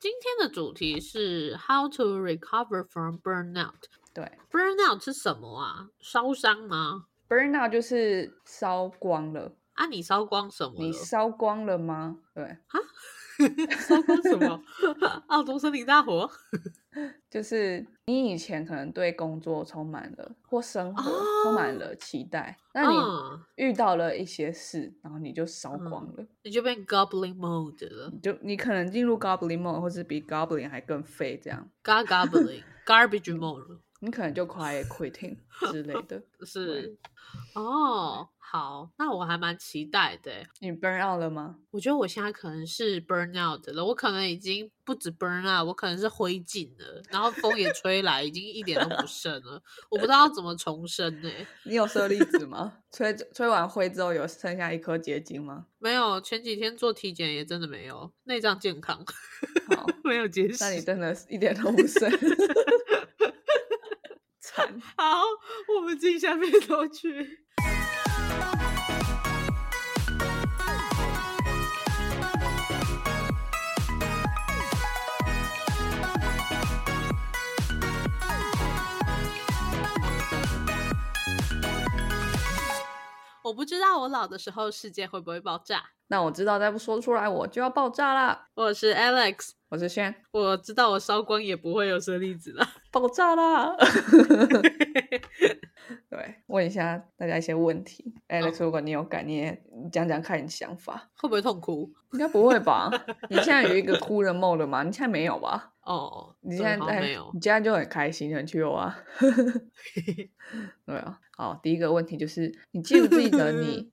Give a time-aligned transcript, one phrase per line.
[0.00, 3.74] 今天的主题是 How to recover from burnout。
[4.14, 5.88] 对，burnout 是什么啊？
[6.00, 9.52] 烧伤吗，burnout 就是烧光了。
[9.72, 10.74] 啊，你烧光什么？
[10.78, 12.18] 你烧光了吗？
[12.32, 12.78] 对啊。
[13.78, 14.62] 烧光什么？
[15.28, 16.28] 澳洲森林大火，
[17.30, 21.02] 就是你以前可能对工作充满了或生活
[21.44, 22.96] 充满了期待，那你
[23.56, 33.78] 遇到了一些事，然后你就烧光了，你就变 goblin mode 了，就你可能进入 goblin mode，或是比 goblin 还更废这样，goblin garbage mode。
[34.00, 35.36] 你可能就 quiet quitting
[35.72, 36.96] 之类的，是
[37.54, 40.32] 哦，好，那我还蛮期待的。
[40.60, 41.56] 你 burn out 了吗？
[41.70, 51.28] 我觉得我现在可能是 burn out 了，我可能已经不止 burn out，我可能是灰烬了，然后风也吹来，已经一点都不剩了，我不知道怎么重生呢。
[51.64, 52.78] 你有舍利子吗？
[52.90, 55.66] 吹吹完灰之后有剩下一颗结晶吗？
[55.78, 59.04] 没有，前几天做体检也真的没有，内脏健康，
[59.76, 60.56] 好没有结石。
[60.60, 62.08] 那你真的一点都不剩。
[64.96, 65.22] 好，
[65.76, 67.44] 我们进下面头去。
[83.44, 85.82] 我不知道我老的时候世界会不会爆炸。
[86.08, 88.48] 那我知道，再不说出来我就要爆炸啦。
[88.54, 90.14] 我是 Alex，我是轩。
[90.30, 93.76] 我知道我烧光也不会有舍利子了，爆炸啦！
[96.08, 98.14] 对，问一下大家一些问题。
[98.28, 101.92] Alex，如果你有感，你也讲讲看你想法，会不会痛哭？
[102.12, 102.90] 应该不会吧？
[103.28, 104.82] 你现在有一个哭人 mode 吗？
[104.84, 105.74] 你现在没有吧？
[105.84, 108.98] 哦，你现在没有，你现在就很开心，很 chill 啊。
[110.86, 113.92] 对啊，好，第一个问题就是，你记不记得你？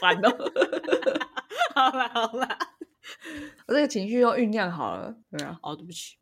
[0.00, 0.36] 烦哦，
[1.76, 2.48] 好了好了，
[3.66, 5.58] 我这个情绪又酝酿好了，对啊。
[5.62, 6.16] 哦，对不起。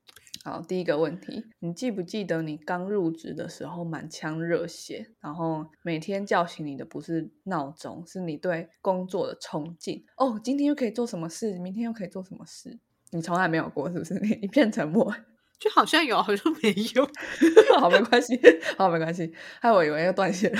[0.44, 10.04] 好，第一个问题，你记不记得你刚入职的时候满腔热血，然后每天叫醒你的不是闹钟，是你对工作的冲劲。
[10.16, 11.58] 哦，今天又可以做什么事？
[11.60, 12.76] 明天又可以做什么事？
[13.12, 14.14] 你从来没有过，是不是？
[14.18, 15.14] 你一片沉默，
[15.60, 17.08] 就好像有，好像没有。
[17.78, 18.36] 好，没关系，
[18.76, 19.32] 好，没关系。
[19.60, 20.52] 害我以为要断线。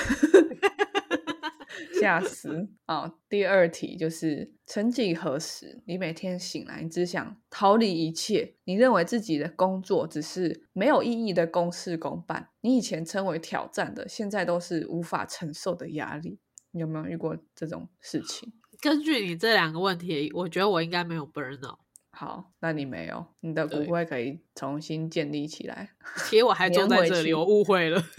[2.02, 3.14] 吓死啊！
[3.28, 12.48] 第二题就是：曾几何时，你每天醒来，你只想逃离一切，你认为自己的工作只是没有意义的公事公办。
[12.60, 16.38] 你以前称为挑战的，现在都是无法承受的压力。
[16.72, 18.52] 你有没有遇过这种事情？
[18.82, 21.78] 根据你这两个问题，我觉得我应该没有 burn out。
[22.10, 25.90] 好，那你没有，你的骨灰可以重新建立起来。
[26.28, 28.02] 其实我还坐在这里，我误会了。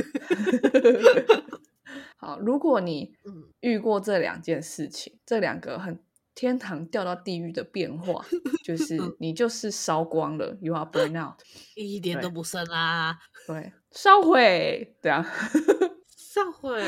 [2.24, 3.14] 好，如果你
[3.60, 6.00] 遇过这两件事情，这两个很
[6.34, 8.26] 天堂掉到地狱的变化，
[8.64, 11.40] 就 是你就是烧光了，you are burn out，
[11.76, 13.20] 一点都不剩啦。
[13.46, 15.24] 对，烧毁，对啊，
[16.18, 16.82] 烧毁。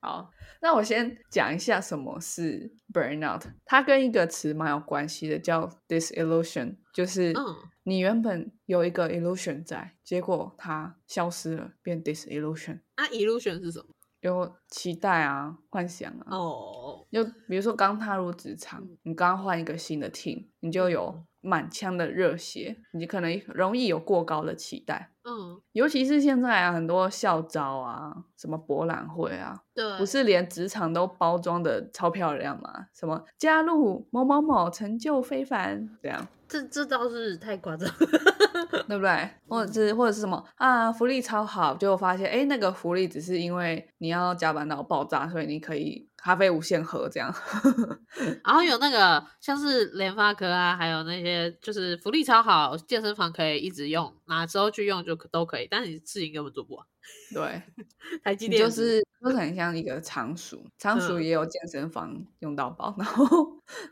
[0.00, 0.30] 好，
[0.62, 7.34] 那我先讲一下什么是 burn out，它跟一个词蛮有关系的，叫 disillusion，就是
[7.82, 12.80] 你原本有一个 illusion 在，结果它消失了，变 disillusion。
[12.94, 13.86] 啊，illusion 是什么？
[14.26, 32.86] 有期待啊，幻想啊，哦，就比如说刚踏入职场，你刚换一个新的 team，你就有满腔的热血，你可能容易有过高的期待，嗯，尤其是现在啊，很多校招啊，什么博览会啊，对，不是连职场都包装的超漂亮吗？
[32.94, 36.28] 什么加入某某某成就非凡，这样。
[36.48, 37.90] 这这倒是太夸张，
[38.86, 39.30] 对不对？
[39.48, 40.92] 或者是或者是什么啊？
[40.92, 47.34] 福利超好，就发现哎，那个福利只是因为你要加班到爆炸，所以你可以咖啡无限喝这样。
[48.46, 56.86] 然后有那个像是联发科啊，还有那些就是福利超好，健身房可以一直用，哪时候去用就都可以，但是你事情根本做不完。
[57.32, 57.62] 对，
[58.24, 63.26] 台积电就是就很像一个仓鼠，仓鼠也有健身房用到饱，然后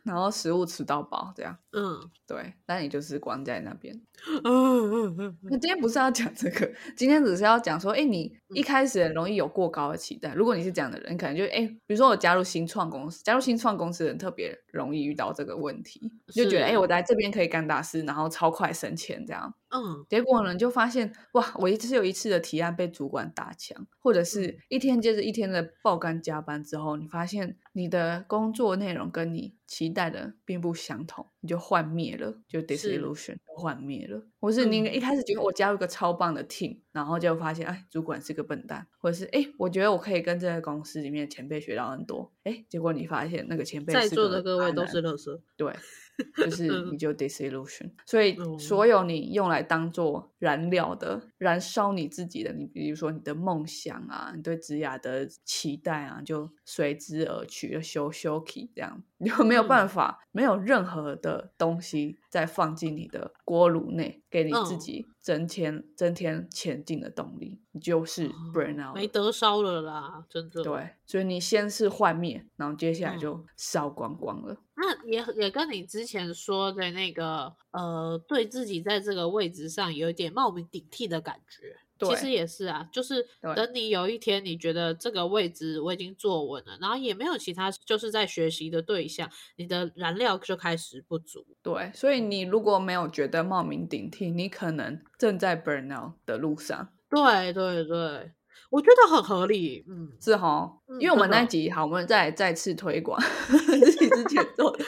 [0.02, 1.56] 然后食物吃到饱这样。
[1.72, 1.96] 嗯，
[2.26, 3.94] 对，但你就是关在那边。
[4.42, 10.34] 嗯嗯嗯那今天不是要讲这个，今天只是要讲说，哎，你一开始很容易有过高的期待。
[10.34, 19.54] 如果你是这样的人，可能就哎，比如说我加入新创公司，加入新创公司的人特别容易遇到这个问题，就觉得哎，我在这边可以干大事，然后超快升迁这样。
[19.74, 34.26] 嗯，结果呢，就发现哇，我一次有一次的提案被主管打枪，或者是一天接着一天的爆肝加班之后，你发现你的工作内容跟你期待的并不相同，你就幻灭了，就 disillusion 幻灭了。
[34.40, 45.70] 或是你一开始觉得我加入个超棒的 team，然后就发现哎，主管是个笨蛋，或者是哎，我觉得我可以跟这个公司里面前辈学到很多，哎，结果你发现那个前辈在座的各位都是乐色，对。
[46.36, 70.62] 就是你就 disillusion，所以所有你用来当做燃料的、燃烧你自己的，你比如说你的梦想啊，你对职雅的期待啊，就随之而去，就休休 key 这样，你 就没有办法，没有任何的东西再放进你的锅炉内，给你自己增添增添前进的动力，你就是 burn out，没得烧了啦，真的。
[70.62, 74.56] 对，所以你先是幻灭，然后接下来就烧光光了。
[74.76, 83.24] 那也也跟你之前说的那个，呃，对自己在这个位置上有一点冒名顶替的感觉，其实也是啊，就是
[83.56, 91.46] 等你有一天你觉得这个位置我已经坐稳了，然后也没有其他就是在学习的对象，你的燃料就开始不足。
[91.62, 96.88] 对，所以你如果没有觉得冒名顶替，你可能正在 burn out 的路上。
[97.08, 98.32] 对对对。
[98.70, 100.68] 我觉得很合理，嗯，是哈，
[100.98, 104.84] 因为我们那集好，我们再再次推广 自己之前做的。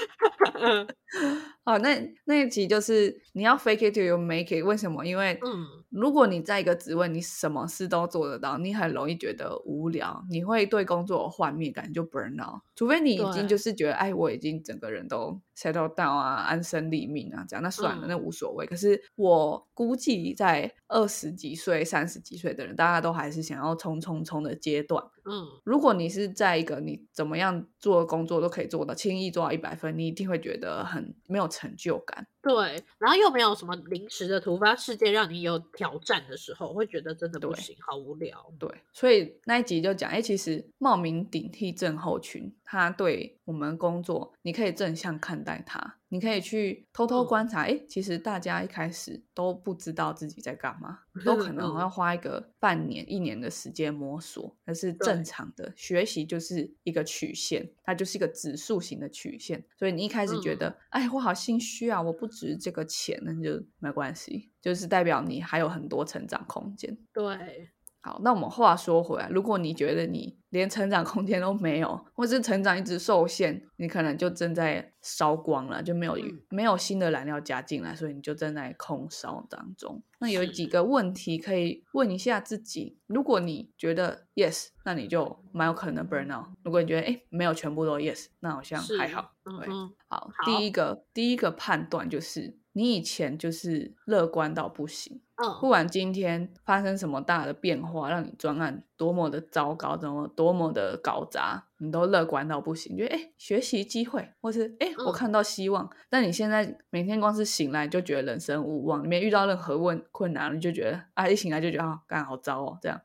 [1.63, 5.05] 好，那那一集就是你要 fake it till you make it，为什么？
[5.07, 5.65] 因为，嗯，
[5.97, 12.61] 如果你在一个职位，你什么事都做得到，你很容易觉得无聊，你会对工作有幻灭感，就 burn out。
[12.75, 18.67] 除非你已经就是觉得，哎，我已经整个人都 settle down 啊，安身立命啊，这样那算了，那无所谓。
[18.67, 25.03] 可是我估计在二十几岁、三十几岁的人，大家都还是想要冲冲冲的阶段。
[25.25, 32.27] 嗯，如果你是在一个你怎么样做工作都可以做到轻易做到一百分，你一定会觉得很没有成就感。
[32.47, 38.53] 对，然后又没有什么临时的突发事件让你有挑战的时候，会觉得真的不行，好无聊。
[38.57, 55.73] 对，所以那一集就讲，哎，其实冒名顶替症候群，他对我们工作，你可以正向看待它，你可以去偷偷观察，哎，其实大家一开始都不知道自己在干嘛，都可能要花一个半年、一年的时间摸索，那是正常的。
[55.75, 62.25] 学习就是一个曲线，它就是一个指数型的曲线，所以你一开始觉得，哎，我好心虚啊，我不。
[62.37, 66.95] 值这个钱那就没关系，就是代表你还有很多成长空间。
[67.11, 67.71] 对，
[68.07, 76.17] 好，那我们话说回来，如果你觉得你连成长空间都没有，或是成长一直受限，你可能就正在烧光了，就没有
[76.49, 80.01] 没有新的燃料加进来，所以你就正在空烧当中。
[80.21, 89.33] 那有几个问题可以问一下自己：如果你觉得 yes，那你就蛮有可能 burn out；如果你觉得哎没有全部都 yes，那好像还好。
[89.43, 89.69] 对，
[90.07, 95.21] 好，第一个第一个判断就是你以前就是乐观到不行。
[95.37, 105.91] 嗯，不管今天发生什么大的变化，让你专案多么的糟糕，怎么多么的搞砸，你都乐观到不行，觉得哎学习机会，或是哎我看到希望。
[106.09, 112.99] 但你现在每天光是醒来就觉得人生无望，你没遇到任何问困难，你就觉得啊一醒来就觉得啊干好糟哦这样。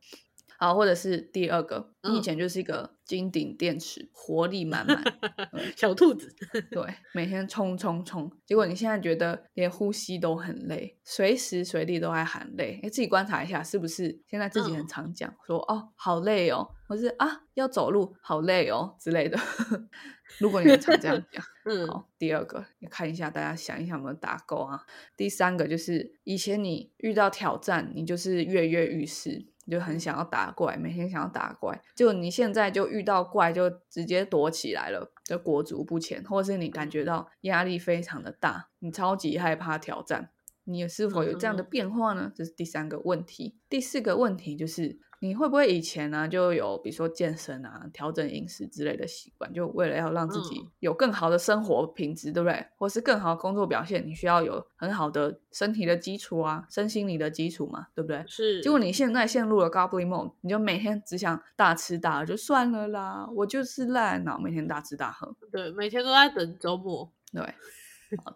[0.62, 5.04] 好，或者是第二个，你以前就是一个金顶电池，活力满满，
[5.75, 6.31] 小兔子，
[6.69, 6.84] 对，
[7.16, 19.40] 每天冲冲冲，结果你现在觉得连呼吸都很累，随时随地都在喊累，哎，自己观察一下，是不是现在自己很常讲说哦好累哦，或是啊要走路好累哦之类的。
[20.38, 24.86] 如果你很常这样讲，嗯，好，第二个，你看一下，大家想一想有没有打勾啊？
[25.18, 29.48] 第三个就是以前你遇到挑战，你就是跃跃欲试。
[29.69, 40.31] 就很想要打怪，每天想要打怪，就你现在就遇到怪就直接躲起来了，就裹足不前，或者是你感觉到压力非常的大，你超级害怕挑战，
[40.63, 42.32] 你是否有这样的变化呢？
[42.34, 43.58] 这是第三个问题。
[43.70, 45.00] 第四个问题就是。
[45.24, 52.66] 你会不会以前呢就有比如说健身啊、调整饮食之类的习惯，就为了要让自己有更好的生活品质，对不对？
[52.75, 58.25] 或是更好的工作表现，你需要有很好的身体的基础啊、身心理的基础嘛，对不对？
[58.28, 58.62] 是。
[58.63, 65.36] 结果你现在陷入了 goblin mode，你就每天只想大吃大喝，就算了啦，我就是烂脑，每天大吃大喝。
[65.51, 67.12] 对，每天都在等周末。
[67.32, 67.54] 对。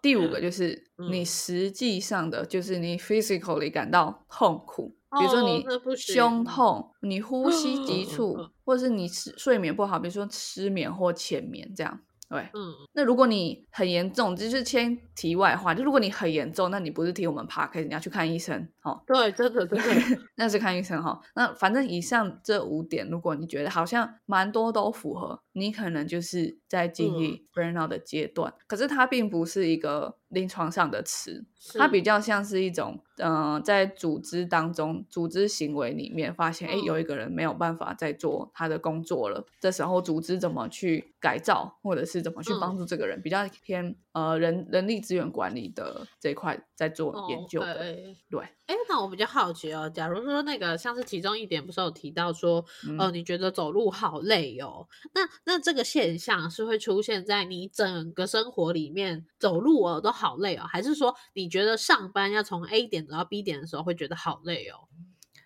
[0.02, 4.96] 第五个 就是你实际上的，就是你 physically 感到痛苦。
[5.20, 19.80] 比如说你胸痛，你呼吸急促，或者是你睡睡眠不好，比如说失眠或浅眠这样，对，嗯，那如果你很严重，就是先题外话，就如果你很严重，那你不是听我们 p a 你要去看医生，哦，对，真的，对，
[20.36, 21.20] 那是看医生哈。
[21.36, 26.60] 那反正以上这五点，如果你觉得好像蛮多都符合，你可能就是。
[26.76, 31.46] 在经历 burnout 的阶段，可是它并不是一个临床上的词，
[31.78, 47.96] 它比较像是一种，嗯，在组织当中，组织行为里面发现，哎，有一个人没有办法再做他的工作了，这时候组织怎么去改造，或者是怎么去帮助这个人，比较偏呃人人力资源管理的这一块在做研究的，
[48.30, 48.44] 对。
[48.66, 52.66] 哎，那我比较好奇哦，假如说那个像是其中一点，不是有提到说，
[52.98, 54.88] 呃，你觉得走路好累哦？
[55.14, 64.88] 那那这个现象是会出现在你整个生活里面走路哦都好累哦，还是说你觉得上班要从 A 点走到 B 点的时候会觉得好累哦？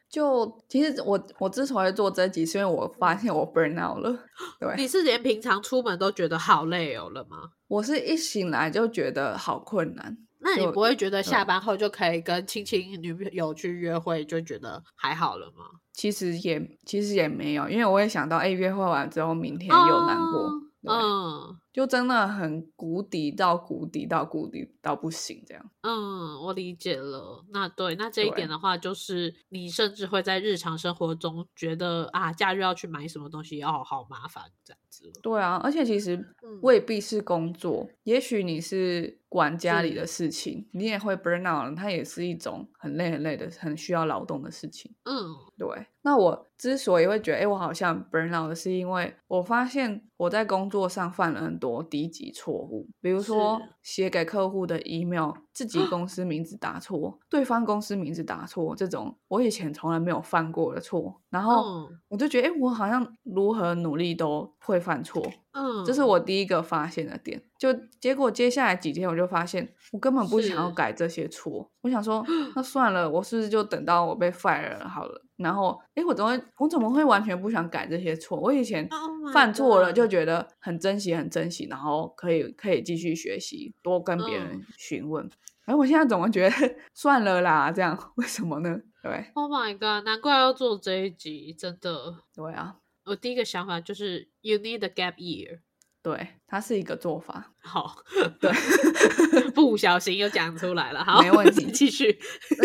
[0.09, 4.11] 就其实我我之所以做这集，是因为我发现我 burn out 了。
[4.59, 7.51] 对，你是连平常出门都觉得好累哦了吗？
[7.67, 10.17] 我是一醒来就觉得好困难。
[10.41, 15.65] 那你不会觉得下班后就可以跟亲亲女朋友去约会，就觉得还好了吗？
[15.93, 20.49] 其实也其实也没有，因为我也想到，哎，约会完之后明天又难过，
[20.83, 25.69] 嗯，就真的很谷底到谷底到谷底到不行这样。
[25.81, 27.45] 嗯，我理解了。
[27.51, 35.11] 那对，那这一点的话，就是你甚至会在日常生活中觉得啊，假日要去买什么东西，哦，好麻烦这样子。
[35.21, 39.19] 对啊，而且其实未必是工作，也许你是。
[39.29, 44.91] 管家里的事情，你也会 burn out，它也是一种很累很累的、很需要劳动的事情。
[45.03, 45.13] 嗯，
[45.55, 45.85] 对。
[46.01, 61.21] 那我之所以会觉得，哎，我好像 burn out，是因为我发现我在工作上犯了很多低级错误，比如说写给客户的 email，自己公司名字打错，对方公司名字打错，这种我以前从来没有犯过的错。
[61.29, 65.24] 然后我就觉得，哎，我好像如何努力都会犯错。
[65.51, 67.41] 嗯，这是我第一个发现的点。
[67.57, 71.69] 就结果接下来几天，我就发现我根本不想要改这些错。
[71.81, 75.21] 我想说， 那算了，我是不是就等到我被 fire 好了？
[75.38, 78.39] 然后，哎，我怎么我怎么会完全不想改这些错？
[78.39, 78.88] 我以前
[79.33, 85.29] 犯错了就觉得很珍惜，很珍惜，然后可以可以继续学习，多跟别人询问。
[85.65, 86.55] 哎，我现在怎么觉得
[86.95, 87.71] 算了啦？
[87.71, 88.75] 这样为什么呢？
[89.01, 92.17] 对，Oh my god，难怪要做这一集，真的。
[92.35, 92.75] 对啊，
[93.05, 95.59] 我第一个想法就是 You need a gap year。
[96.01, 97.53] 对，它是一个做法。
[97.59, 97.97] 好，
[98.39, 98.51] 对，
[99.55, 101.03] 不小心又讲出来了。
[101.03, 102.17] 好，没问题， 继续。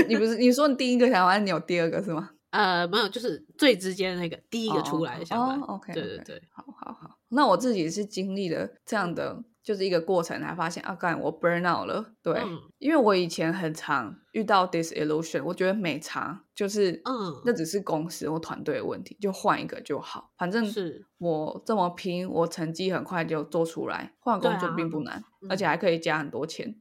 [0.09, 2.31] 你不是你说你第一个想法，你有第二个是吗？
[2.51, 5.67] 呃，没有，就是最直接的那个第一个出来的想法。
[5.67, 7.19] OK，对对对，好好好。
[7.29, 9.43] 那我自己是经历了这样的。
[9.65, 12.13] 就是一个过程，才发现啊，干我 burn out 了。
[12.23, 12.39] 对，
[12.79, 20.31] 因为我以前很常遇到 disillusion，我觉得没差，就是嗯，那只是公司或团队的问题，就换一个就好。
[20.37, 26.77] 反正是我这么拼，我成绩很快就做出来，换工作并不难，而且还可以加很多钱。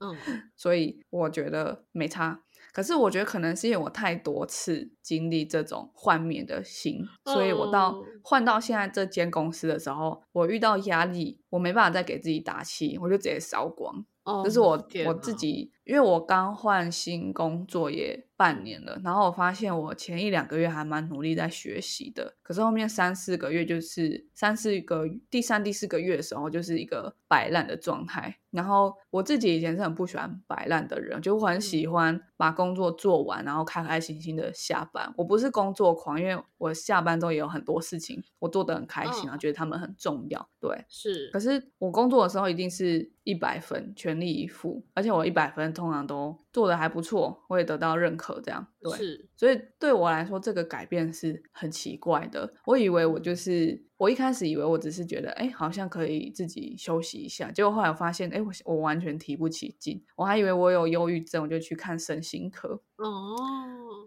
[0.00, 0.16] 嗯，
[0.56, 2.42] 所以我觉得没差。
[2.78, 14.06] 可是我觉得可能是因为我太多次经历这种幻灭的心，所以我到换到现在这间公司的时候，我遇到压力，我没办法再给自己打气，我就直接烧光。
[14.44, 28.36] 这是我我自己，因为我刚换新工作也半年了，然后我发现我前一两个月还蛮努力在学习的，可是后面三四个月就是三四个第三第四个月的时候就是一个摆烂的状态。
[28.50, 35.12] 然后我自己以前是很不喜欢摆烂的人，就我很喜欢把工作做完，然后开开心心的下班。
[35.18, 40.48] 我不是工作狂，因为我下班之后也有很多事情我做的很开心啊，觉得他们很重要。
[40.58, 41.28] 对，是。
[41.30, 46.36] 可是我工作的时候一定是一百分，全力以赴，而且我一百分通常都。
[46.50, 48.90] 做的还不错，我也得到认可，这样对，
[49.36, 52.52] 所以对我来说，这个改变是很奇怪的。
[52.64, 62.82] 我以为我就是，我一开始以为我只是觉得，哎，好像可以自己休息一下，结果后来我发现，哎，我我完全提不起劲，我还以为我有忧郁症，我就去看身心科。
[62.96, 63.36] 哦，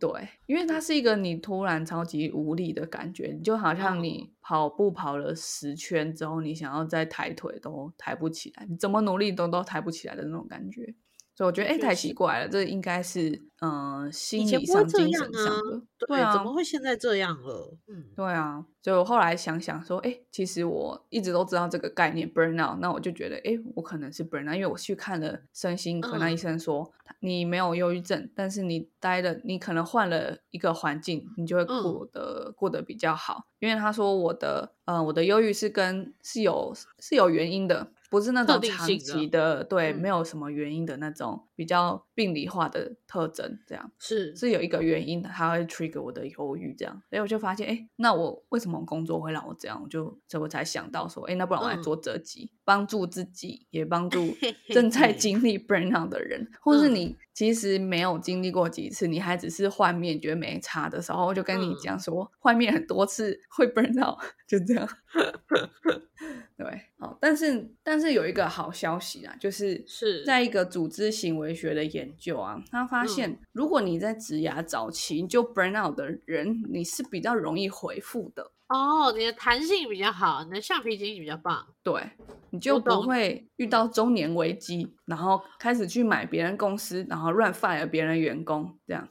[0.02, 10.94] 对，因为它是一个你突然超级无力的感觉，你就好像你跑步跑了十圈之后，你想要再抬腿都抬不起来，你怎么努力都都抬不起来的那种感觉。
[11.42, 17.78] 所以我觉得，哎，太奇怪了，这应该是，嗯，心理上、精神上的，对啊，怎么会现在这样了？
[17.88, 37.92] 嗯，对啊，就后来想想说，哎，其实我一直都知道这个概念 burnout，那我就觉得，哎，我可能是 burnout，因为我去看了身心科，那医生说你没有忧郁症，但是你待了，你可能换了一个环境，你就会过得过得比较好，因为他说我的，嗯，我的忧郁是跟是有是有原因的。
[38.10, 43.92] 不是那种长期的，对，没有什么原因的那种比较病理化的特征，这样。
[44.00, 44.36] 是。
[44.36, 49.80] 是有一个原因，它会 trigger 我的忧郁，这样，所以我就发现，哎，那我为什么工作会让我这样？
[49.84, 54.36] 我就所以我才想到说，哎，那不然我来做这集，帮助自己，也帮助
[54.74, 64.90] 正在经历 burnout 的人，或是你其实没有经历过几次，你还只是幻灭，觉得没差的时候，我就跟你讲说，幻灭很多次会 burnout，就这样。
[66.58, 78.52] 对，好，但是但是有一个好消息啊，就是是在一个组织行为学的研究啊，他发现如果你在职涯早期就 burn out 的人，你是比较容易回复的。
[78.68, 82.02] 哦，你的弹性比较好，你的橡皮筋比较棒，对，
[82.52, 89.10] 你就不会遇到中年危机，然后开始去买别人公司，然后乱 fire 别人员工这样。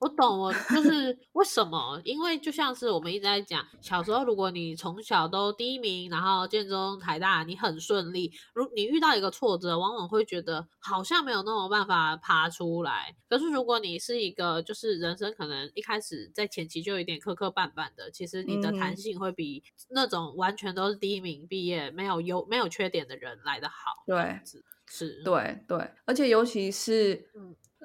[0.00, 2.00] 我懂，我就是为什么？
[2.04, 8.32] 因为就像是我们一直在讲，小时候如果你从小都第一名，然后建中、台大，你很顺利。
[8.54, 13.16] 如你遇到一个挫折，往往会觉得好像没有那么办法爬出来。
[13.28, 24.04] 可是如果你是一个就是人生可能一开始在前期就有点磕磕绊绊的，其实你的弹性会比那种完全都是第一名毕业没有优没有缺点的人来的好。
[24.06, 24.40] 对，
[24.86, 27.28] 是，对对，而且尤其是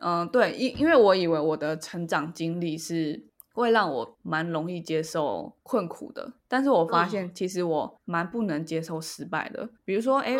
[0.03, 0.21] 嗯。
[0.21, 9.69] 嗯，对，因因为我以为我的成长经历是会让我蛮容易接受困苦的，但是我发现其实我蛮不能接受失败的。
[9.85, 10.35] 比如说，哎，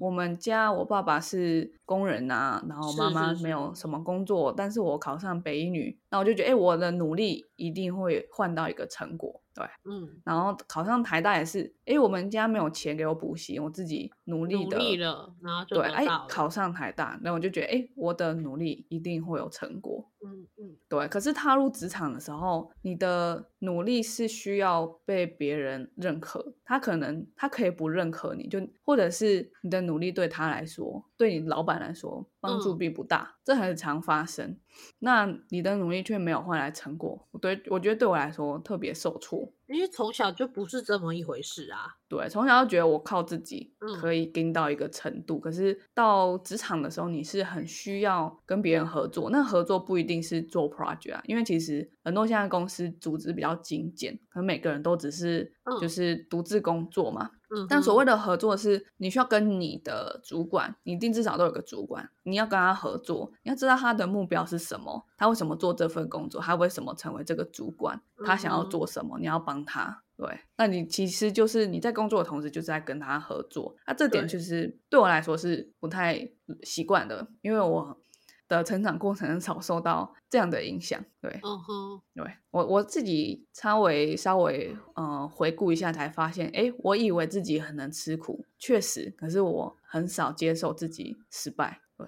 [0.00, 9.42] 我们家我爸爸是工人啊，然后妈妈没有什么工作，但是我考上北一女，那我就觉得，哎，我的努力一定会换到一个成果。
[9.54, 21.06] 对，嗯，然后考上台大也是，哎，我们家没有钱给我补习，我自己努力的，努力了，然后就对，哎，考上台大，那我就觉得，哎，我的努力一定会有成果，嗯嗯，对。
[21.08, 34.58] 可是踏入职场的时候，你的努力是需要被别人认可，他可能他可以不认可你，就或者是你的努力对他来说，对你老板来说帮助并不大，这很常发生。
[34.98, 39.52] 那你的努力却没有换来成果，对我觉得对我来说特别受挫。
[39.66, 41.96] 因为从小就不是这么一回事啊。
[42.14, 49.30] 对，从小就觉得我靠自己可以盯到一个程度，可是到职场的时候，你是很需要跟别人合作。
[49.30, 57.30] 那合作不一定是做 project 啊，因为其实很多现在公司组织比较精简，可能每个人都只是就是独自工作嘛。
[57.68, 70.03] 但所谓的合作是，你需要跟你的主管，你一定至少都有个主管，你要跟他合作，你要知道他的目标是什么，他为什么做这份工作，他为什么成为这个主管，他想要做什么，你要帮他。
[70.16, 73.74] 对，那你其实就是你在工作的同时，就是在跟他合作。
[73.86, 76.30] 那这点就是对我来说是不太
[76.62, 78.00] 习惯的，因为我
[78.46, 81.04] 的成长过程少受到这样的影响。
[81.20, 91.80] 对，嗯哼，对我我自己稍微稍微呃回顾一下，才发现，哎，我以为自己很能吃苦，确实，可是我很少接受自己失败。
[91.96, 92.06] 对，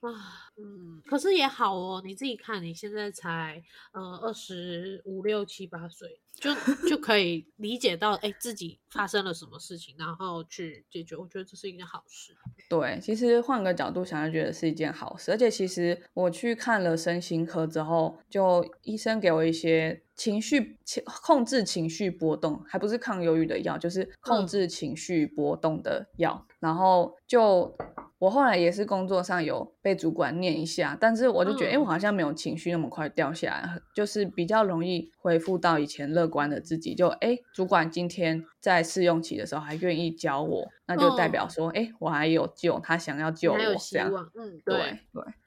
[0.00, 0.48] 啊。
[0.60, 3.62] 嗯，可是也好哦，你自己看，你现在才
[3.92, 6.54] 呃二十五六七八岁，就
[6.88, 12.32] 就可以理解到，哎，自己发生了什么事情，然后去解决，我觉得这是一件好事。
[12.68, 15.32] 对，其实换个角度想，就觉得是一件好事。
[15.32, 27.76] 而且其实我去看了身心科之后，就医生给我一些情绪情控制情绪波动，还不是抗忧郁的药，就是控制情绪波动的药，然后就。
[28.20, 36.94] 我后来也是工作上有被主管念一下，但是我就觉得，哎，我好像没有情绪那么快掉下来，就是比较容易恢复到以前乐观的自己。
[36.94, 43.58] 就哎，主管今天在试用期的时候还愿意教我，那就代表说，哎，我还有救，他想要救我
[43.92, 44.10] 这样。
[44.34, 44.98] 嗯，对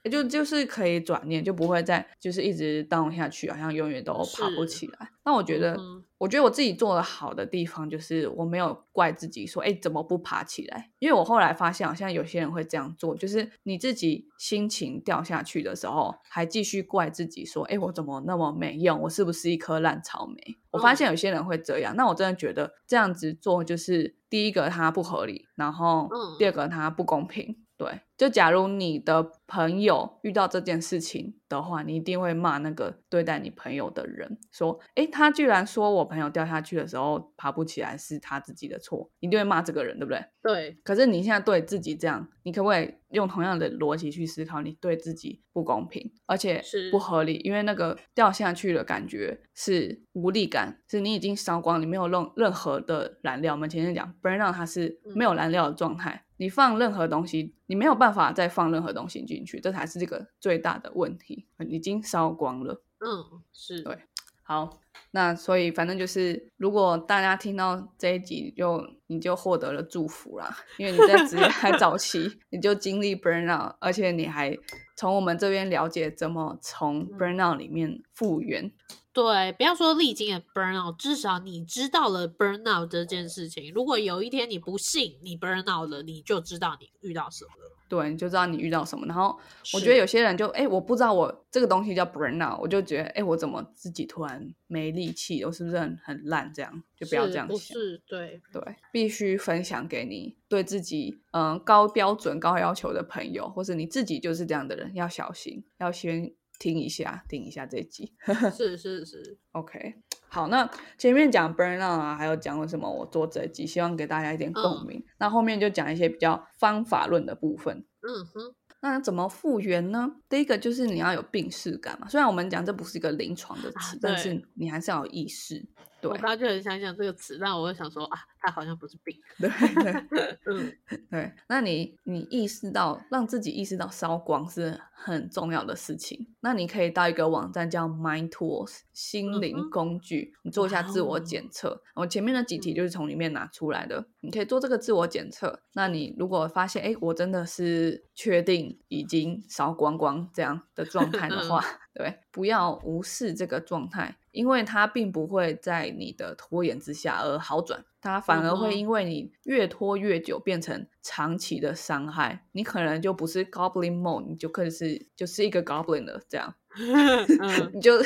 [0.02, 5.10] 对，就就是可以转念，就不会再就是一直 down 下去，好像永远都爬不起来。
[5.24, 5.78] 那我觉得。
[6.22, 10.88] 我觉得我自己做的好的地方，就是我没有怪自己说，哎，怎么不爬起来？
[11.00, 19.00] 因为我后来发现，好像有些人会这样做，就是你自己心情掉下去的时候，还继续怪自己说，哎，我怎么那么没用？
[19.00, 20.58] 我是不是一颗烂草莓？
[20.70, 27.54] 我发现有些人会这样，那我真的觉得这样子做，就是第一个它不合理，然后第二个它不公平。
[27.82, 40.24] 对，就假如你的朋友遇到这件事情的话，你一定会骂那个对待你朋友的人，说：“哎，他居然说我朋友掉下去的时候爬不起来是他自己的错。”一定会骂这个人，对不对？
[40.42, 40.78] 对。
[40.84, 44.62] 可是你现在对自己这样，你可不可以用同样的逻辑去思考？
[44.62, 53.54] 你对自己不公平，而且是不合理，因为那个掉下去的感觉是无力感，是你已经烧光，你没有任任何的燃料。
[53.54, 56.24] 我们前面讲，burn 它是没有燃料的状态。
[56.42, 62.82] 你放任何东西，你没有办法再放任何东西进去，这才是这个最大的问题，已经烧光了。
[62.98, 63.96] 嗯，是对。
[64.42, 64.80] 好，
[65.12, 74.58] 那所以反正就是，如果大家听到这一集，就你就获得了祝福啦，因为你在职业还早期， 你就经历 burnout，而且你还
[74.96, 78.72] 从我们这边了解怎么从 burnout 里面复原。
[79.12, 83.70] 对，不要说历经了 burnout，至少你知道了 burnout 这件事情。
[83.74, 87.76] 如果有一天你不信你 burnout 了，你就知道你遇到什么了。
[87.90, 89.04] 对，你就知道你遇到什么。
[89.06, 89.38] 然后
[89.74, 95.44] 我觉得有些人就哎，我不知道我这个东西叫 burnout，我就觉得哎，我怎么自己突然没力气？
[95.44, 96.50] 我是不是很很烂？
[96.54, 97.58] 这样就不要这样想。
[97.58, 106.32] 是，对对，必须分享给你对自己嗯高标准、高要求的朋友，或是你自己就是这样的人，要小心，要先。
[106.62, 108.14] 听一下，听一下这集。
[108.56, 109.96] 是是是，OK。
[110.30, 112.88] 好，那前面讲 burnout 啊，还有讲为什么？
[112.88, 115.04] 我做这集，希望给大家一点共鸣。
[115.18, 117.84] 那后面就讲一些比较方法论的部分。
[118.02, 118.54] 嗯哼。
[118.80, 120.12] 那怎么复原呢？
[120.28, 122.08] 第一个就是你要有病视感嘛。
[122.08, 125.64] 虽然我们讲这不是一个临床的词，但是你还是要有意识。
[126.10, 129.16] 我刚刚就很想讲这个词，但我又想说啊，它好像不是病。
[129.38, 129.50] 对，
[130.46, 130.72] 嗯，
[131.10, 131.32] 对。
[131.48, 136.28] 那你你意识到让自己意识到烧光是很重要的事情。
[136.40, 141.82] 那你可以到一个网站叫 Mind Tools 心灵工具，你做一下自我检测。
[141.94, 145.62] 我前面的几题就是从里面拿出来的，你可以做这个自我检测。
[145.74, 154.16] 那你如果发现，哎，我真的是确定已经烧光光这样的状态的 话，对，不要无视这个状态。
[154.32, 162.44] 因为它并不会在你的拖延之下而好转，它反而会因为你越拖越久变成长期的伤害。
[162.52, 166.54] 你可能就不是 Goblin Mode，你就可能是就是一个 Goblin 了，这样，
[167.72, 167.98] 你就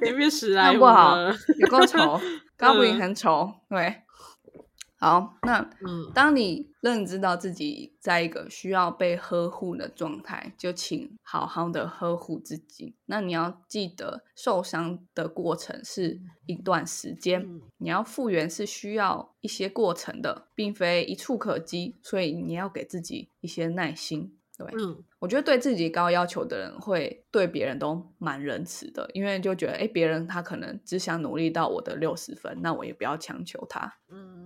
[0.00, 1.16] 连面十来不好，
[1.58, 2.20] 有够丑，
[2.58, 4.02] Goblin 很丑，对。
[5.02, 5.68] 好，那
[6.14, 12.94] 当你认知到自己在一个需要被呵护的状态，就请好好的呵护自己。
[13.06, 24.38] 那你要记得，受伤的过程是一段时间，你要复原是需要一些过程的，并非一触可及，所以你要给自己一些耐心。
[24.56, 33.92] 对，嗯，我觉得对自己高要求的人会对别人都蛮仁慈的，因为就觉得，哎，别人他可能只想努力到我的六十分，那我也不要强求他。
[34.08, 34.41] 嗯。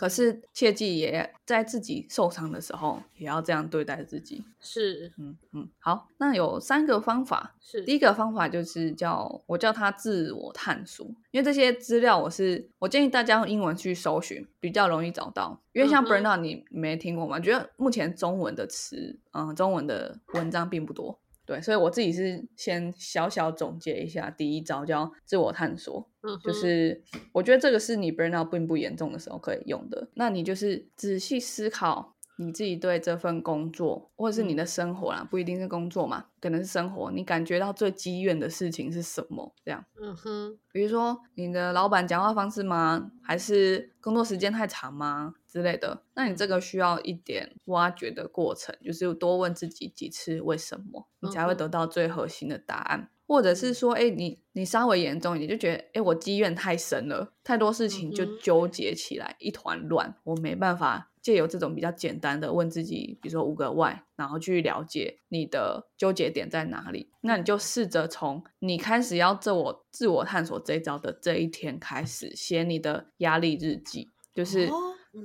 [0.00, 4.42] 可是切记也在自己受伤的时候，也要这样对待自己。
[4.58, 7.54] 是，嗯嗯，好，那有三个方法。
[7.60, 15.60] 是，第一个方法就是叫我叫他自我探索，因为这些资料我是我建议大家用英文去搜寻，比较容易找到。
[15.72, 17.38] 因为像 burnout 你没听过吗？
[17.38, 21.19] 觉得目前中文的词，嗯，中文的文章并不多。
[21.50, 26.08] 对，所以我自己是先小小总结一下，第一招叫自我探索，
[26.44, 30.08] 就是我觉得这个是你 burnout 并不严重的时候可以用的。
[30.14, 39.54] 那你就是仔细思考你自己对这份工作，或者是你的生活啦，不一定是工作嘛，可能是生活，你感觉到最积怨的事情是什么？
[39.62, 43.10] 这样，嗯哼，比如说你的老板讲话方式吗？
[43.22, 45.34] 还是工作时间太长吗？
[45.46, 53.10] 之类的，那你这个需要一点挖掘的过程，就是多问自己几次为什么，你才会得到最核心的答案。
[53.30, 67.08] 或者是说，哎，你你稍微严重一点，就觉得，哎，我积怨太深了，太多事情就纠结起来，一团乱，我没办法借由这种比较简单的问自己，比如说五个 why，然后去了解你的纠结点在哪里。
[67.20, 74.68] 那你就试着从你开始要自我自我探索这一招的这一天开始，写你的压力日记，就是。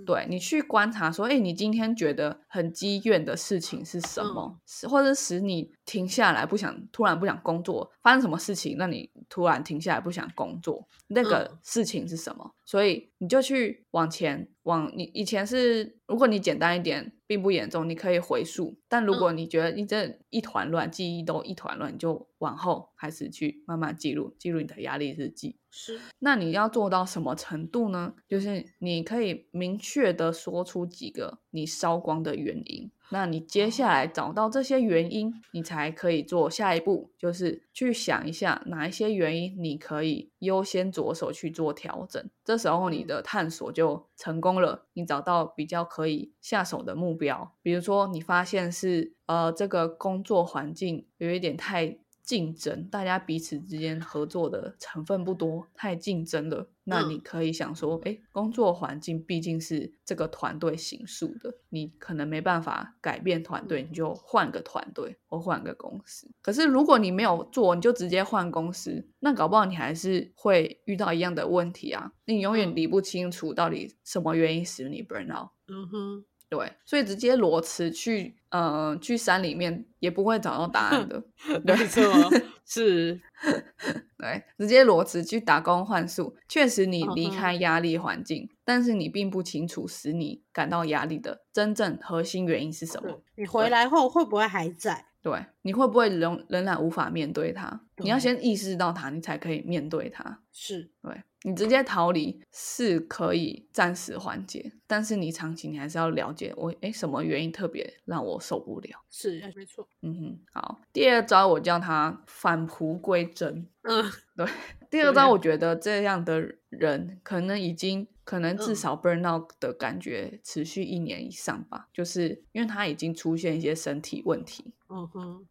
[0.04, 4.60] 对你去观察说，哎，你今天觉得很积怨的事情是什么？
[4.90, 10.88] 或者使你停下来不想，突然不想工作，发生什么事情让你突然停下来不想工作？
[11.08, 12.56] 那个事情是什么？
[12.66, 18.76] 所以你就去往前往，你以前是，如果你简单一点，并不严重，你可以回溯。
[18.88, 25.56] 但如果你觉得你这一团乱，记忆都一团乱，你就往后开始去慢慢记录，记录你的压力日记。
[25.70, 28.16] 是，那你要做到什么程度呢？
[28.28, 32.90] 就是你可以明确的说出几个你烧光的原因。
[33.10, 42.30] 那你接下来找到这些原因，你才可以做下一步，就是去想一下哪一些原因你可以优先着手去做调整。
[42.44, 47.54] 这时候你的探索就成功了，你找到比较可以下手的目标。
[47.62, 51.98] 比如说，你发现是呃这个工作环境有一点太。
[52.26, 56.68] 竞争，大家彼此之间合作的成分不多，太竞争了。
[56.84, 66.30] 那你可以想说，哎，工作环境毕竟是这个团队形塑的，你可能没办法改变团队，你就换个团队或换个公司。
[66.42, 72.12] 可是如果你没有做，你就直接换公司，那搞不好你还是会遇到一样的问题啊！
[72.26, 75.50] 你永远理不清楚到底什么原因使你 burn out。
[75.68, 76.26] 嗯哼。
[76.48, 81.24] 对，所以直接裸辞去，呃，去山里面也不会找到答案的。
[81.66, 82.04] 没错，
[82.66, 83.20] 是，
[84.18, 93.22] 对，直接裸辞去打工换宿，确实你离开压力环境，但是你并不清楚使你感到压力的真正核心原因是什么。
[93.36, 95.06] 你回来后会不会还在？
[95.22, 97.82] 对，你会不会仍仍然无法面对它？
[97.98, 100.42] 你要先意识到它，你才可以面对它。
[100.52, 109.00] 是对你直接逃离是可以暂时缓解，但是你长期你还是要了解我，哎，什么原因特别让我受不了？
[109.12, 109.88] 是，没错。
[110.02, 113.68] 嗯哼，好，第二招我叫他返璞归真。
[113.84, 114.04] 嗯，
[114.36, 114.48] 对，
[114.90, 118.08] 第二招我觉得这样的人可能已经。
[118.26, 124.74] 可能至少 burnout 的感觉持续一年以上吧，就是因为他已经出现一些身体问题。
[124.90, 125.46] 嗯哼。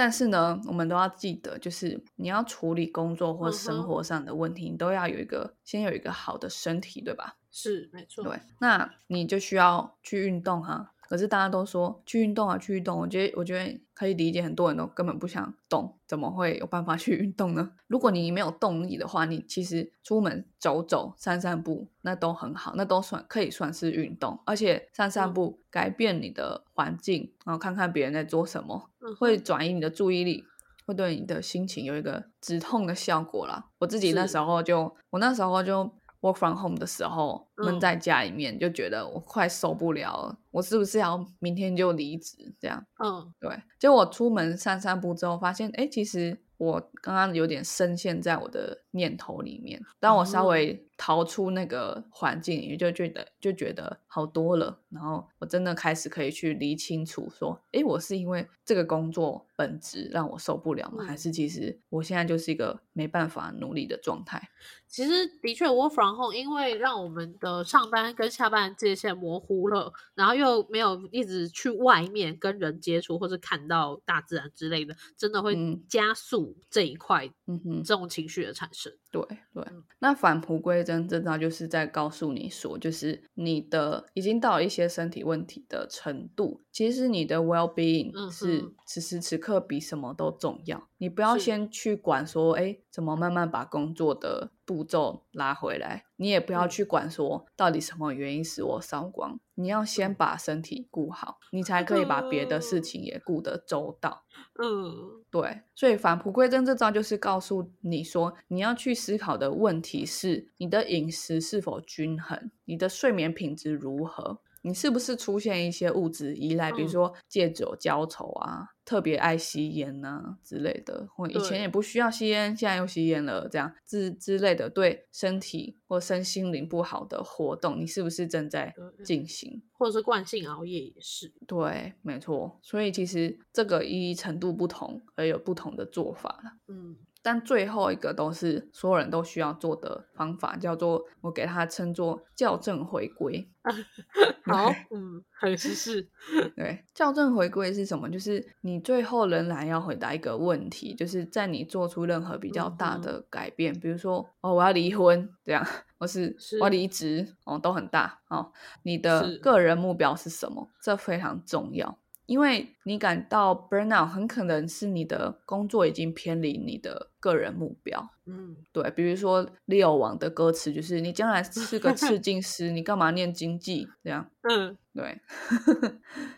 [0.00, 7.36] 但是呢，我们都要记得，就是你要处理工作或生活上的问题，你都要有一个先有一个好的身体，对吧？
[7.50, 8.24] 是，没错。
[8.24, 10.94] 对，那你就需要去运动哈。
[11.10, 12.96] 可是大家都说去运动啊，去运动。
[12.96, 17.72] 我觉得，我觉得可以理解，很多人都根本不想动，怎么会有办法去运动呢？
[17.88, 24.38] 如果你没有动力的话，你其实出门走走、散散步，那都很好，那都算可以算是运动。
[24.46, 30.44] 而且散散步，改变你的环境，然后看看别人在做什么，会转移你的注意力，
[30.86, 33.66] 会对你的心情有一个止痛的效果啦。
[33.80, 35.90] 我自己那时候就，我那时候就。
[36.20, 42.54] Work from home 的时候，闷在家里面就觉得我快受不了了，我是不是要明天就离职？
[42.60, 43.62] 这样，嗯，对。
[43.78, 46.42] 就我出门散散步之后，发现，哎，其实。
[46.60, 54.80] 我刚刚有点深陷在我的念头里面，当我稍微逃出那个环境，也就觉得就觉得好多了。
[54.90, 61.04] 然后我真的开始可以去理清楚，说，哎，我是因为这个工作本质让我受不了吗？
[61.04, 64.50] 还是其实我现在就是一个没办法努力的状态？
[64.88, 75.56] 其实的确，work from home，因为让我们的上班跟下班界限模糊了，然后又没有一直去外面跟人接触或者看到大自然之类的，真的会
[75.88, 78.79] 加速这一块，嗯哼，这种情绪的产生。
[79.10, 79.64] 对对，
[79.98, 90.88] 那返璞归真，这招就是在告诉你说，就是你的已经到了一些身体问题的程度，其实你的 well being 是此时此刻比什么都重要。
[90.98, 96.04] 你不要先去管说，哎，怎么慢慢把工作的步骤拉回来？
[96.16, 99.40] 你也不要去管说，到底什么原因使我烧光？
[99.60, 104.24] 你要先把身体顾好，你才可以把别的事情也顾得周到。
[104.62, 105.60] 嗯，对。
[105.74, 112.50] 所以返璞归真这招就是告诉你说，你要去思考的问题是：你的饮食是否均衡？
[112.64, 114.40] 你的睡眠品质如何？
[114.62, 129.62] 你是不是出现一些物质依赖，比如说借酒浇愁啊，特别爱吸烟呐之类的，或以前也不需要吸烟，现在又吸烟了，这样之之类的，对身体或身心灵不好的活动，你是不是正在进行？
[129.72, 131.32] 或者是惯性熬夜也是？
[131.46, 132.58] 对，没错。
[132.62, 136.52] 所以其实这个依程度不同而有不同的做法了。
[136.68, 136.96] 嗯。
[137.22, 143.48] 但最后一个都是所有人都需要做的方法，叫做我给它称作校正回归。
[144.44, 146.08] 好，嗯，很实事。
[146.56, 148.08] 对，校正回归是什么？
[148.08, 155.64] 就是你最后仍然要回答一个问题，就是在你做出任何比较大的改变，比如说哦，我要离婚这样，
[155.98, 158.50] 或是我要离职哦，都很大哦。
[158.82, 160.66] 你的个人目标是什么？
[160.82, 161.98] 这非常重要。
[162.30, 168.08] 因为你感到 burnout，很可能是你的工作已经偏离你的个人目标。
[168.24, 174.30] 嗯，对，比如说 Leo 王的歌词就是“你将来是个刺 青师，你干嘛念经济？”这样。
[174.42, 175.20] 嗯，对。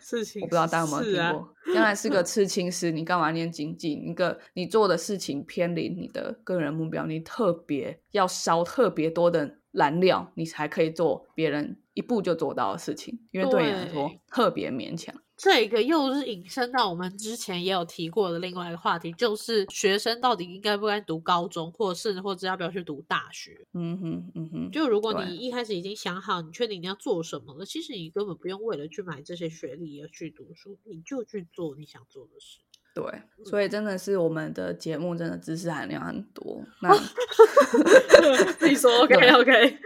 [0.00, 1.55] 事情，我不知道大家有没有听过。
[1.74, 3.92] 将来是个 刺青师，你干嘛念经济？
[3.92, 15.14] 一个你做的事情偏离你的个人目标，你特别要烧特别多的燃料，你才可以做别人一步就做到的事情，因为对你来说特别勉强。
[15.42, 23.66] 这个又是引申到我们之前也有提过的另外一个话题，就是学生到底应该不该读高中，或者甚至或者要不要去读大学？
[23.72, 24.70] 嗯哼，嗯哼。
[24.70, 32.61] 就如果你一开始已经想好，你确定你要做什么了，其实你根本不用为了去买这些学历而去读书，你就去做你想做的事。
[32.94, 33.05] 对，
[33.44, 36.62] 所以真的是我们的节目真的知识含量很多。
[36.83, 36.94] 那
[38.59, 39.78] 自己说 OK OK。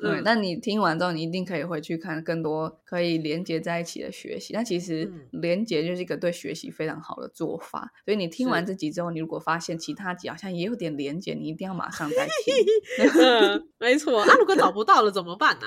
[0.00, 4.52] 对， 那你听完之后，你一定可以回去看更多可以连接在一起的学习。
[4.54, 7.92] 那其实连接就是一个对学习非常好的做法。
[8.04, 13.10] 所以你听完这集之后，你如果发现其他集好像也有点连接，你一定要马上再听。
[13.22, 14.24] 嗯，没错。
[14.26, 15.66] 那如果找不到了怎么办呢？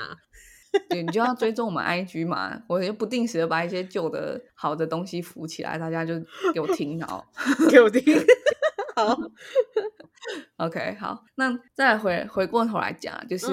[0.88, 6.14] 对，你就要追踪我们 IG 嘛，我就不定时的把一些旧的好的东西扶起来，大家就
[6.52, 7.24] 给我听哦，
[7.70, 8.02] 给我听。
[8.94, 9.16] 好
[10.58, 13.48] ，OK，好，那再回回过头来讲，就是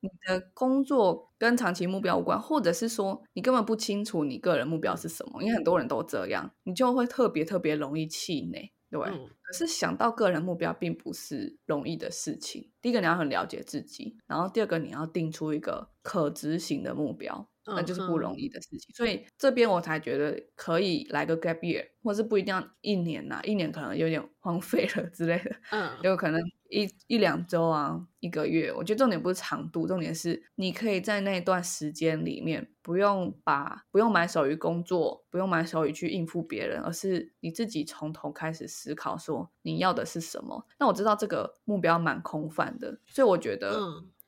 [0.00, 8.72] 你的工作跟长期目标无关，或者是说你根本不清楚你个人目标是什么，因为很多人都这样，你就会特别特别容易气馁。
[8.88, 12.70] 对，可是想到个人目标并不是容易的事情。
[12.82, 17.48] 第一个你要很了解自己，然后第二个你要定出一个可执行的目标。
[17.66, 18.94] 那就是不容易的事情。
[18.94, 26.38] 所以这边我才觉得可以来个 gap year，或是不一定要一年呐，一年可能有点荒废了之类的，嗯，有可能
[26.68, 28.70] 一一两周啊，一个月。
[28.70, 40.66] 我觉得重点不是长度，重点是你可以在那段时间里面不用把不用埋手于工作，不用埋手于去应付别人，而是你自己从头开始思考说你要的是什么。
[40.78, 43.78] 那我知道这个目标蛮空泛的，所以我觉得。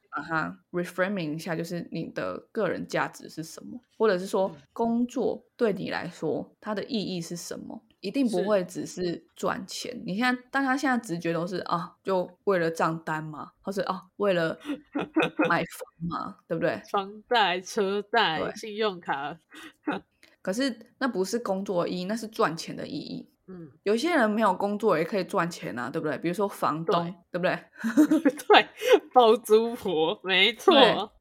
[0.08, 7.82] 把它 reframing 一下，就是你的个人价值是什么，或者是说工作对你来说它的意义是什么？
[8.00, 10.02] 一定不会只是赚钱。
[10.06, 14.58] 你现在大家现在直觉都是啊，就为了账单嘛，或是啊为了
[15.50, 16.80] 买房嘛，对不对？
[16.90, 19.38] 房贷、车贷、信用卡。
[20.40, 23.28] 可是那不是工作意义，那是赚钱的意义。
[23.48, 26.18] 嗯，有些人没有工作也可以赚钱啊，对不对？
[26.18, 27.58] 比如说房东，对不对？
[28.48, 28.66] 对，
[29.14, 30.74] 包租婆，没错。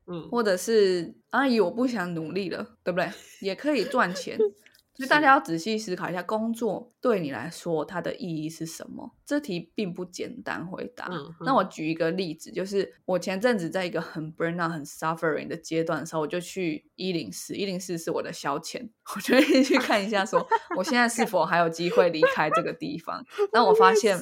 [0.07, 3.09] 嗯，或者是阿姨，我不想努力了，对不对？
[3.41, 4.37] 也可以赚钱。
[4.95, 9.11] 所以大家要仔细思考一下，工作对你来说它的意义是什么？
[9.25, 11.09] 这题并不简单回答。
[11.41, 23.25] 那我举一个例子，就是我前阵子在一个很 burn out、很 suffering 的阶段的时候，我就去一零四，一零四是我的消遣，我就会去看一下，说我现在是否还有机会离开这个地方。
[23.51, 24.17] 那我发现。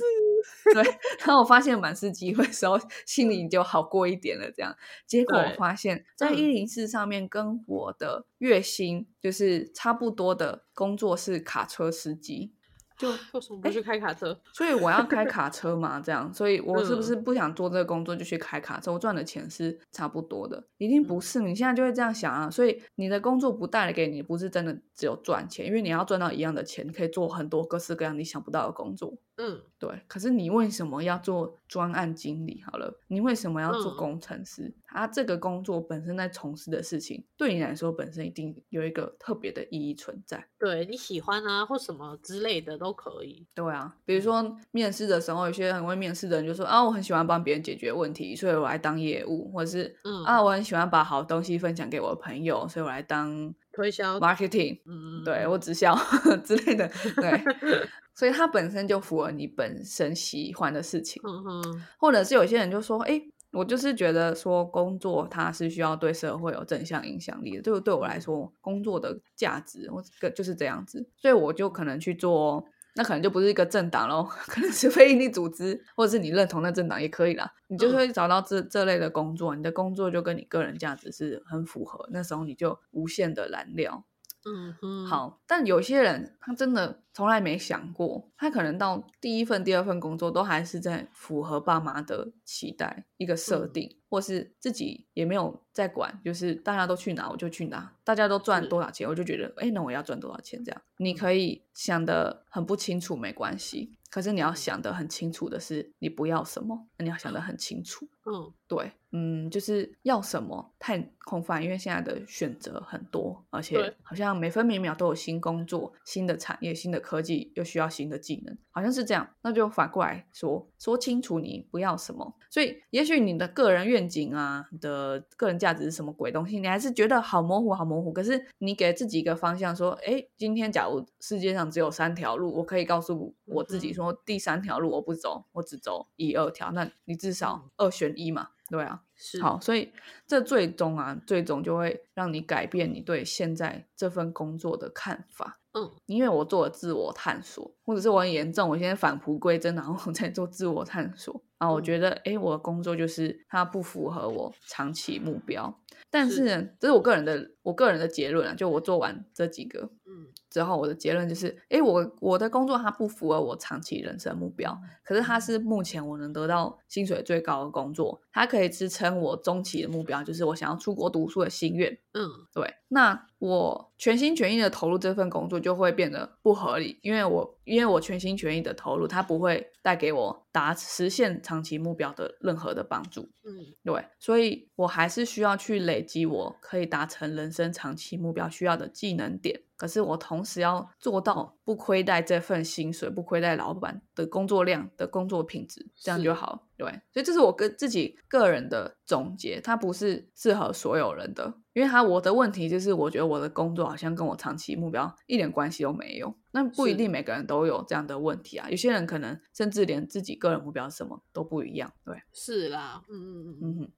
[0.74, 0.84] 对，
[1.26, 4.52] 然后我发现满是机会的时候，心里就好过一点了。
[4.52, 4.76] 这样，
[5.06, 12.54] 结果我发现，在一零四上面跟我的月薪就是差不多的工作是卡车司机。
[12.96, 14.40] 就为什么不去开卡车？
[14.54, 18.94] 所以我要 开卡车嘛，这样，所以我是不是不想做这个工作就去开卡车？
[18.94, 21.40] 我赚的钱是差不多的，一定不是。
[21.40, 29.18] 你现在就会这样想啊，所以你的工作不带来给你，不是真的只有赚钱，因为你要赚到一样的钱，可以做很多各式各样你想不到的工作。
[29.38, 29.90] 嗯，对。
[30.08, 32.62] 可是你为什么要做专案经理？
[32.66, 34.74] 好了，你为什么要做工程师？
[34.86, 40.48] 他这个工作本身在从事的事情，对你来说本身一定有一个特别的意义存在。
[40.60, 43.48] 对你喜欢啊，或什么之类的都可以。
[43.56, 55.98] 对啊，比如说面试的时候，有些很会面试的人就说啊，我很喜欢帮别人解决问题，所以我来当业务，或者是嗯啊，我很喜欢把好东西分享给我的朋友，所以我来当推销 marketing，嗯，对我直销
[56.46, 57.44] 之类的，对。
[58.16, 63.22] 所以它本身就符合你本身喜欢的事情，嗯哼，或者是有些人就说，哎，
[63.52, 72.64] 我就是觉得说工作它是需要对社会有正向影响力的，就对我来说，工作的价值我就是这样子，所以我就可能去做，
[72.96, 84.06] 那可能就不是一个政党喽， 可能是非营利组织，或者是你认同的政党也可以啦，你就会找到这这类的工作，你的工作就跟你个人价值是很符合，那时候你就无限的燃料。
[84.46, 103.98] 嗯哼，好，但有些人他真的从来没想过，他可能到第一份、第二份工作都还是在符合爸妈的期待一个设定，或是自己也没有在管，就是大家都去哪我就去哪，大家都赚多少钱我就觉得，哎，那我要赚多少钱这样，你可以想的很不清楚没关系。
[104.12, 106.86] 可是你要想的很清楚的是，你不要什么？
[107.00, 108.08] 你要想的很清楚。
[108.28, 119.28] 嗯，对，嗯，就是要什么太空泛，因为现在的选择很多，而且好像每分每秒都有新工作、新的产业、新的科技，又需要新的技能，好像是这样。
[119.42, 122.36] 那就反过来说，说清楚你不要什么。
[122.52, 128.12] 所以，也许你的个人愿景啊，的个人价值是什么鬼东西，你还是觉得好模糊，好模糊。
[128.12, 134.14] 可是你给自己一个方向，说，哎，今天假如世界上只有三条路，我可以告诉我自己说。
[134.26, 136.72] 第三条路我不走，我只走一二条。
[136.72, 139.92] 那你至少二选一嘛，对啊，是好，所以
[140.28, 145.60] 这最终啊，最终就会让你改变你对现在这份工作的看法。
[145.74, 151.44] 嗯，因为我做了自我探索，或者是我很严重，我现在返璞归真，然后 在做自我探索。
[151.60, 155.80] 然后我觉得，哎，我的工作就是它不符合我长期目标。
[156.12, 158.54] 但是这是我个人的，我个人的结论啊。
[158.54, 160.28] 就我做完这几个，嗯。
[160.50, 171.98] 之后，我的结论就是，哎，我我的工作它不符合我长期人生目标，可是它是目前我能得到薪水最高的工作，它可以支撑我中期的目标，就是我想要出国读书的心愿。
[172.14, 183.24] 嗯，对，那我全心全意的投入这份工作就会变得不合理，因为我因为我全心全意的投入，它不会带给我达实现长期目标的任何的帮助。
[183.44, 189.62] 嗯，对，所以我还是需要去累积我可以达成人生长期目标需要的技能点。
[189.84, 196.64] 可是我同时要做到不亏待这份薪水，不亏待老板的工作量的工作品质，这样就好。
[196.78, 201.54] 对，所以这是我跟自己个人的总结，它不是适合所有人的。
[201.74, 206.32] 因为它我的问题就是，我觉得我的工作好像跟我长期目标一点关系都没有。
[206.52, 211.92] 那不一定每个人都有这样的问题啊，有些人可能甚至连自己个人目标什么都不一样。
[212.06, 213.92] 对，是啦，嗯嗯嗯嗯。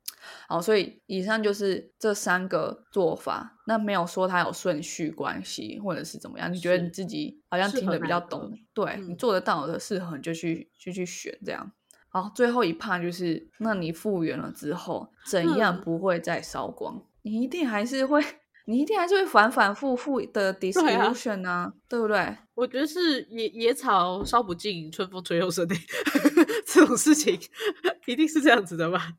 [0.47, 3.57] 好，所以以上就是这三个做法。
[3.67, 6.51] 那没有说它有顺序关系，或者是怎么样？
[6.53, 11.73] 你觉得你自己好像听得比较懂，对你做得到的适合你就去就去选这样。
[12.15, 17.04] 好，最后一怕就是，那你复原了之后，怎样不会再烧光？
[17.23, 18.23] 你一定还是会，
[18.67, 22.37] 你一定还是会反反复复的 distribution 啊，对不对？
[22.54, 25.75] 我觉得是野野草烧不尽，春风吹又生的
[26.65, 27.37] 这种事情，
[28.08, 29.10] 一定是这样子的吧？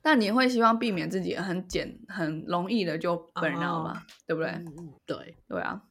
[0.00, 4.48] 但你会希望避免自己很简很容易的就本绕嘛，对不对？
[4.48, 5.82] 嗯，对对啊。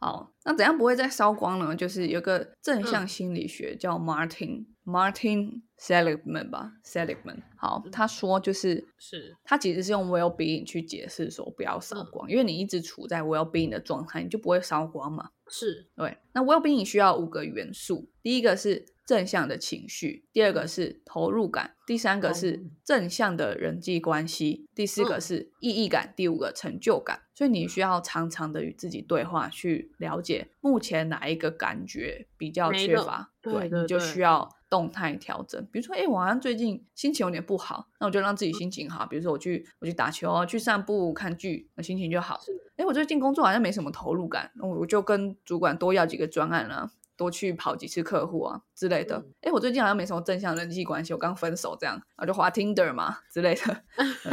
[0.00, 1.76] 好，那怎样不会再烧光呢？
[1.76, 7.42] 就是有个正向心理学叫 Martin Martin Seligman 吧，Seligman。
[7.56, 15.30] 好，他说就是是，他其实是用 well being 去解释说不要烧光，因为你一直处在 well being 的状态，你就不会烧光嘛。
[15.48, 16.16] 是对。
[16.32, 27.20] 那 well being 需要五个元素，第一个是正向的情绪，第二个是投入感，第三个是正向的人际关系，第四个是意义感，第五个成就感。
[27.34, 35.66] 所以你需要常常的与自己对话，去了解目前哪一个感觉比较缺乏，对，你就需要动态调整。
[35.72, 39.06] 比如说，哎，我好像最近心情有点不好，那我就让自己心情好。
[39.06, 42.40] 比如说，我去我去打球啊，去散步，看剧，那心情就好。
[42.76, 46.90] 哎，我最近工作好像没什么投入感，那我就跟主管多要几个专案了。
[47.16, 49.24] 多去跑几次客户啊之类的。
[49.42, 53.84] 哎，我最近好像没什么正向人际关系，我刚分手这样，然后就滑 Tinder 嘛之类的。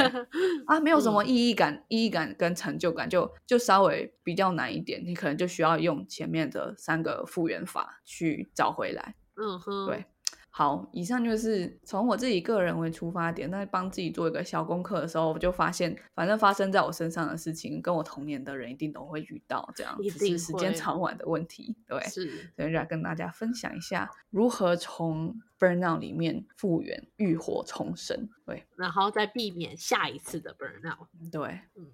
[0.65, 4.99] 啊，没有什么意义感、意义感跟成就感，就就稍微比较难一点。
[5.05, 9.13] 你可能就需要用前面的三个复原法去找回来。
[9.36, 10.05] 嗯哼，对。
[10.54, 21.78] 好，以上就是从我自己个人为出发点，那帮自己做一个小功课的时候，我就发现，反正发生在我身上的事情，跟我同年的人一定都会遇到，这样只是时间长晚的问题。
[21.88, 28.30] 对，是，所以来跟大家分享一下如何从 burnout 里面复原、浴火重生。
[28.45, 31.08] 对，然后再避免下一次的 burnout。
[31.32, 31.88] 对，嗯。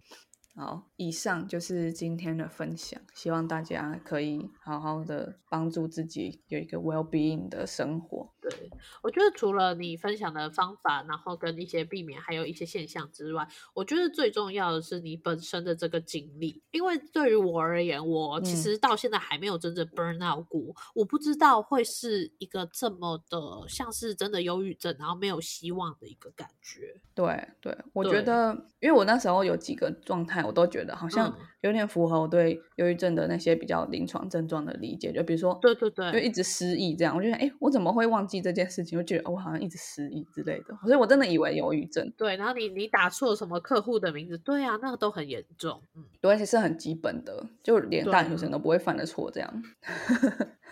[0.58, 8.28] 好，以上就是今天的分享，希望大家可以好好的帮助自己有一个 well being 的生活。
[8.42, 8.72] 对，
[9.04, 16.60] 我觉得除了你分享的方法，然后跟一些避免，还有一些现象之外，我觉得最重要的是你本身的这个经历。
[16.72, 23.38] 因为对于我而言，我其实到现在还没有真正 burn out 过，我不知道会是一个这么的
[23.68, 27.00] 像是真的忧郁症，然后没有希望的一个感觉。
[27.14, 30.47] 对对，我觉得，因为我那时候有几个状态。
[30.48, 31.32] 我都觉得好像
[31.62, 37.16] 有点符合我对忧郁症的那些比较临床症状的理解，就比如说，对对对，就一直失忆这样。
[37.16, 38.98] 我就想，哎，我怎么会忘记这件事情？
[38.98, 42.12] 我觉得我好像一直失忆之类的，所以我真的以为忧郁症。
[42.18, 44.38] 对，然后你你打错什么客户的名字？
[44.38, 45.82] 对啊，那个都很严重。
[45.96, 49.64] 嗯，对，而且是很基本的，就连大学生都不会犯的错这样。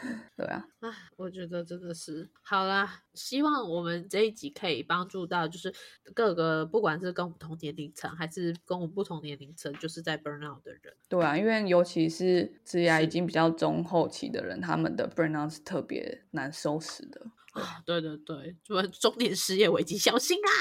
[0.36, 3.04] 对啊，啊，我觉得真的是好啦。
[3.14, 5.74] 希望我们这一集可以帮助到，就是
[6.14, 10.94] 各个不管是跟我们同年龄层，还是跟我们不同年龄层，就是在 burnout 的人。
[11.08, 17.22] 对啊，因为尤其是职业已经比较中后期的人，他们的 burnout 是特别难收拾的。
[17.56, 20.52] 啊，对对对，什么中年失业危机，小心啊！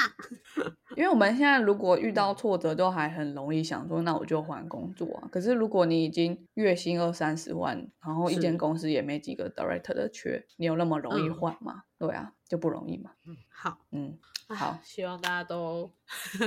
[0.96, 5.28] 因为我们现在如果遇到挫折，都还很容易想说，那我就换工作啊。
[5.32, 7.76] 可是如果你已经月薪二三十万，
[8.06, 11.82] 然后一间公司也没几个 director 的缺，你有那么容易换吗？
[12.06, 13.10] 对啊，就不容易嘛。
[13.26, 14.18] 嗯，好，嗯。
[14.46, 15.90] 好，希望大家都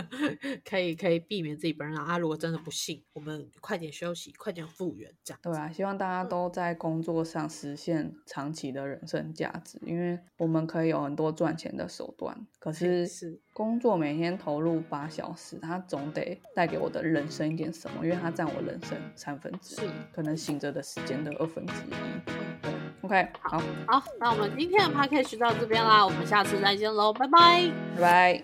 [0.64, 2.20] 可以可以避免自己本人啊。
[2.20, 5.40] 如果真的不幸，我们快点休息，快点复原，这样。
[5.42, 13.10] 对啊，希望大家都在工作上实现长期的人生价值，因为我们可以有很多赚钱的手段，可是
[13.52, 22.77] 工作每天投入八小时，它总得带给我的人生一点什么，因为它占我人生三分之一，可能醒着的时间的二分之一。
[23.08, 28.44] OK，好，好，那我们今天的 p a c k a g e 就到这边啦，我们下次再见喽，拜拜，拜拜。